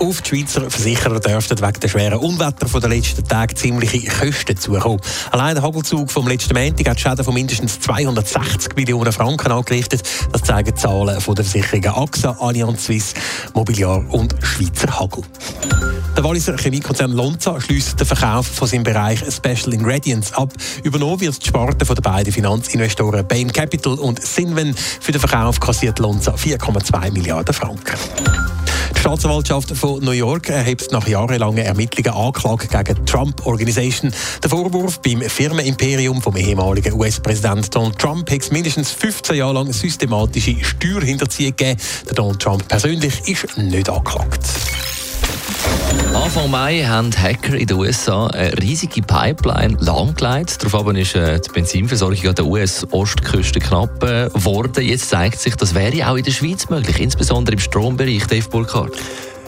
Auf 0.00 0.22
die 0.22 0.28
Schweizer 0.28 0.70
Versicherer 0.70 1.18
dürften 1.18 1.60
wegen 1.60 1.80
der 1.80 1.88
schweren 1.88 2.18
Unwetter 2.20 2.66
den 2.80 2.90
letzten 2.90 3.26
Tagen 3.26 3.56
ziemliche 3.56 4.06
Kosten 4.08 4.56
zukommen. 4.56 5.00
Allein 5.32 5.56
der 5.56 5.64
Hagelzug 5.64 6.10
vom 6.10 6.28
letzten 6.28 6.54
Montag 6.54 6.88
hat 6.88 7.00
Schäden 7.00 7.24
von 7.24 7.34
mindestens 7.34 7.80
260 7.80 8.76
Millionen 8.76 9.12
Franken 9.12 9.50
angerichtet. 9.50 10.02
Das 10.30 10.42
zeigen 10.42 10.76
Zahlen 10.76 11.20
von 11.20 11.34
der 11.34 11.44
Versicherungen 11.44 11.90
AXA, 11.90 12.36
Allianz 12.38 12.86
Suisse, 12.86 13.14
Mobiliar 13.54 14.04
und 14.10 14.36
Schweizer 14.40 15.00
Hagel. 15.00 15.24
Der 16.16 16.22
Walliser 16.22 16.56
Chemiekonzern 16.56 17.12
Lonza 17.12 17.60
schließt 17.60 17.98
den 17.98 18.06
Verkauf 18.06 18.46
von 18.46 18.68
seinem 18.68 18.84
Bereich 18.84 19.20
Special 19.30 19.74
Ingredients 19.74 20.32
ab. 20.32 20.52
Übernommen 20.84 21.20
wird 21.20 21.42
die 21.42 21.48
Sparte 21.48 21.84
von 21.84 21.96
den 21.96 22.02
beiden 22.02 22.32
Finanzinvestoren 22.32 23.26
Bain 23.26 23.52
Capital 23.52 23.94
und 23.94 24.22
Sinven. 24.24 24.74
Für 24.74 25.12
den 25.12 25.20
Verkauf 25.20 25.58
kassiert 25.58 25.98
Lonza 25.98 26.34
4,2 26.34 27.10
Milliarden 27.10 27.54
Franken. 27.54 27.96
Die 28.98 29.02
Staatsanwaltschaft 29.02 29.76
von 29.76 30.04
New 30.04 30.10
York 30.10 30.48
erhebt 30.48 30.90
nach 30.90 31.06
jahrelangen 31.06 31.64
Ermittlungen 31.64 32.18
Anklage 32.18 32.66
gegen 32.66 33.06
Trump 33.06 33.46
Organization. 33.46 34.12
Der 34.42 34.50
Vorwurf 34.50 35.00
beim 35.00 35.22
Firmenimperium 35.22 36.20
vom 36.20 36.36
ehemaligen 36.36 36.94
US-Präsident 36.94 37.72
Donald 37.72 37.96
Trump 37.96 38.28
hat 38.28 38.42
es 38.42 38.50
mindestens 38.50 38.90
15 38.90 39.36
Jahre 39.36 39.54
lang 39.54 39.72
systematische 39.72 40.56
Steuerhinterziehung 40.64 41.54
gegeben. 41.54 41.80
Der 42.06 42.14
Donald 42.14 42.40
Trump 42.40 42.66
persönlich 42.66 43.28
ist 43.28 43.56
nicht 43.56 43.88
angeklagt. 43.88 44.42
Anfang 46.14 46.50
Mai 46.50 46.84
haben 46.84 47.10
Hacker 47.12 47.54
in 47.54 47.66
den 47.66 47.76
USA 47.76 48.26
eine 48.28 48.56
riesige 48.58 49.02
Pipeline 49.02 49.76
lahmgelegt. 49.80 50.62
Daraufhin 50.62 50.96
ist 50.96 51.14
äh, 51.14 51.40
die 51.40 51.50
Benzinversorgung 51.50 52.26
an 52.26 52.34
der 52.34 52.46
US-Ostküste 52.46 53.60
knapp 53.60 54.02
äh, 54.02 54.28
geworden. 54.28 54.84
Jetzt 54.84 55.10
zeigt 55.10 55.38
sich, 55.40 55.54
das 55.56 55.74
wäre 55.74 56.10
auch 56.10 56.16
in 56.16 56.24
der 56.24 56.32
Schweiz 56.32 56.68
möglich, 56.68 57.00
insbesondere 57.00 57.54
im 57.54 57.60
Strombereich. 57.60 58.26
Dave 58.26 58.48
Burkhardt. 58.48 58.92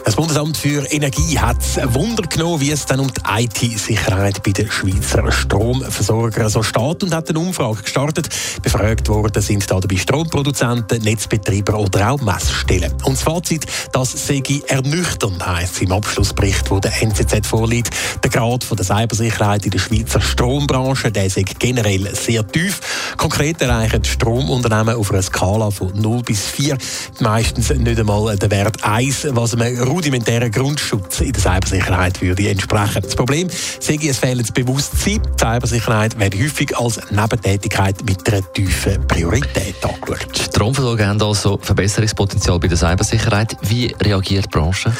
Das 0.03 0.15
Bundesamt 0.15 0.57
für 0.57 0.91
Energie 0.91 1.37
hat 1.37 1.57
Wunder 1.93 2.23
genommen, 2.23 2.59
wie 2.59 2.71
es 2.71 2.85
dann 2.85 2.99
um 2.99 3.11
die 3.13 3.21
IT-Sicherheit 3.43 4.41
bei 4.41 4.51
den 4.51 4.69
Schweizer 4.69 5.31
Stromversorgern 5.31 6.49
so 6.49 6.63
steht 6.63 7.03
und 7.03 7.13
hat 7.13 7.29
eine 7.29 7.39
Umfrage 7.39 7.83
gestartet. 7.83 8.27
Befragt 8.63 9.07
worden 9.09 9.41
sind 9.41 9.69
da 9.69 9.79
dabei 9.79 9.97
Stromproduzenten, 9.97 11.03
Netzbetreiber 11.03 11.77
oder 11.77 12.11
auch 12.11 12.21
Messstellen. 12.21 12.91
Und 13.03 13.13
das 13.13 13.21
Fazit, 13.21 13.65
das 13.91 14.27
sei 14.27 14.41
ernüchternd, 14.67 15.45
heisst 15.45 15.81
im 15.81 15.91
Abschlussbericht, 15.91 16.71
wo 16.71 16.79
der 16.79 16.99
NZZ 17.01 17.45
vorliegt. 17.45 17.93
Der 18.23 18.29
Grad 18.31 18.63
von 18.63 18.77
der 18.77 18.85
Cybersicherheit 18.85 19.65
in 19.65 19.71
der 19.71 19.79
Schweizer 19.79 20.19
Strombranche, 20.19 21.11
der 21.11 21.29
sei 21.29 21.43
generell 21.43 22.15
sehr 22.15 22.45
tief. 22.47 22.81
Konkret 23.17 23.61
erreichen 23.61 24.03
Stromunternehmen 24.03 24.95
auf 24.95 25.11
einer 25.11 25.21
Skala 25.21 25.71
von 25.71 25.91
0 25.93 26.23
bis 26.23 26.45
4 26.45 26.77
meistens 27.19 27.69
nicht 27.69 27.99
einmal 27.99 28.35
den 28.37 28.51
Wert 28.51 28.83
1, 28.83 29.27
was 29.31 29.55
man 29.55 29.77
rudimentären 29.79 30.51
Grundschutz 30.51 31.21
in 31.21 31.33
der 31.33 31.41
Cybersicherheit 31.41 32.21
würde 32.21 32.49
entsprechen. 32.49 33.01
Das 33.01 33.15
Problem 33.15 33.49
sei 33.79 33.99
es 34.01 34.19
fehlendes 34.19 34.51
Bewusstsein. 34.51 35.21
Die 35.21 35.39
Cybersicherheit 35.39 36.19
werde 36.19 36.37
häufig 36.39 36.77
als 36.77 36.99
Nebentätigkeit 37.09 38.03
mit 38.03 38.27
einer 38.31 38.41
tiefen 38.53 39.07
Priorität 39.07 39.75
angeschaut. 39.83 40.27
Die 40.37 40.43
Stromversorger 40.43 41.07
haben 41.07 41.21
also 41.21 41.59
Verbesserungspotenzial 41.61 42.59
bei 42.59 42.67
der 42.67 42.77
Cybersicherheit. 42.77 43.57
Wie 43.61 43.95
reagiert 44.01 44.45
die 44.45 44.49
Branche? 44.49 44.91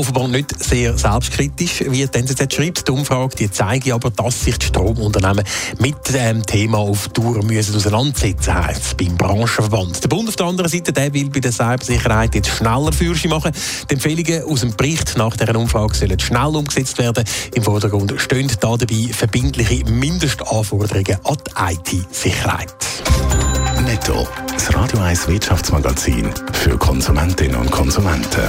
Offenbar 0.00 0.28
nicht 0.28 0.58
sehr 0.64 0.96
selbstkritisch, 0.96 1.80
wie 1.86 2.06
die 2.06 2.18
NZZ 2.18 2.54
schreibt. 2.54 2.88
Die 2.88 2.90
Umfrage 2.90 3.36
die 3.36 3.50
zeigt 3.50 3.90
aber, 3.90 4.10
dass 4.10 4.44
sich 4.44 4.56
die 4.56 4.64
Stromunternehmen 4.64 5.44
mit 5.78 5.96
dem 6.14 6.42
Thema 6.46 6.78
auf 6.78 7.08
Tour 7.08 7.44
müssen 7.44 7.76
auseinandersetzen 7.76 8.54
es 8.70 8.94
beim 8.94 9.14
Branchenverband. 9.18 10.02
Der 10.02 10.08
Bund 10.08 10.26
auf 10.26 10.36
der 10.36 10.46
anderen 10.46 10.70
Seite 10.70 10.94
der 10.94 11.12
will 11.12 11.28
bei 11.28 11.40
der 11.40 11.52
Cybersicherheit 11.52 12.34
jetzt 12.34 12.48
schneller 12.48 12.92
Fürsche 12.92 13.28
machen. 13.28 13.52
Die 13.90 13.92
Empfehlungen 13.92 14.44
aus 14.44 14.60
dem 14.60 14.74
Bericht 14.74 15.18
nach 15.18 15.36
dieser 15.36 15.54
Umfrage 15.54 15.94
sollen 15.94 16.18
schnell 16.18 16.56
umgesetzt 16.56 16.96
werden. 16.96 17.22
Im 17.54 17.62
Vordergrund 17.62 18.14
stehen 18.16 18.50
da 18.58 18.78
dabei 18.78 19.10
verbindliche 19.12 19.84
Mindestanforderungen 19.84 21.18
an 21.24 21.36
die 21.84 21.98
IT-Sicherheit. 21.98 22.74
Netto. 23.84 24.26
Das 24.50 24.74
Radio 24.74 25.00
1 25.00 25.28
Wirtschaftsmagazin 25.28 26.30
für 26.54 26.78
Konsumentinnen 26.78 27.56
und 27.56 27.70
Konsumenten. 27.70 28.48